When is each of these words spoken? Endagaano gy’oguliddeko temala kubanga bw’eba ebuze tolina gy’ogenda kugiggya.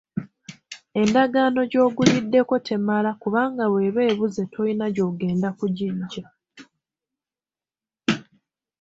Endagaano 0.99 1.59
gy’oguliddeko 1.71 2.55
temala 2.67 3.09
kubanga 3.21 3.63
bw’eba 3.71 4.01
ebuze 4.11 4.43
tolina 4.53 4.85
gy’ogenda 4.95 5.49
kugiggya. 5.59 6.23